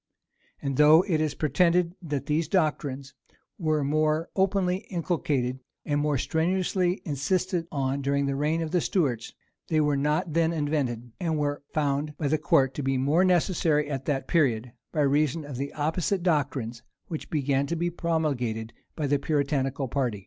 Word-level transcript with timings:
And 0.63 0.77
though 0.77 1.03
it 1.03 1.21
is 1.21 1.35
pretended 1.35 1.93
that 2.01 2.25
these 2.25 2.47
doctrines 2.47 3.13
were 3.59 3.83
more 3.83 4.31
openly 4.35 4.77
inculcated 4.89 5.59
and 5.85 6.01
more 6.01 6.17
strenuously 6.17 7.03
insisted 7.05 7.67
on 7.71 8.01
during 8.01 8.25
the 8.25 8.35
reign 8.35 8.63
of 8.63 8.71
the 8.71 8.81
Stuarts, 8.81 9.33
they 9.67 9.79
were 9.79 9.95
not 9.95 10.33
then 10.33 10.53
invented; 10.53 11.11
and 11.19 11.37
were 11.37 11.57
only 11.59 11.69
found 11.75 12.17
by 12.17 12.27
the 12.29 12.39
court 12.39 12.73
to 12.73 12.81
be 12.81 12.97
more 12.97 13.23
necessary 13.23 13.91
at 13.91 14.05
that 14.05 14.27
period, 14.27 14.71
by 14.91 15.01
reason 15.01 15.45
of 15.45 15.57
the 15.57 15.71
opposite 15.73 16.23
doctrines, 16.23 16.81
which 17.07 17.29
began 17.29 17.67
to 17.67 17.75
be 17.75 17.91
promulgated 17.91 18.73
by 18.95 19.05
the 19.05 19.19
Puritanical 19.19 19.87
party. 19.87 20.19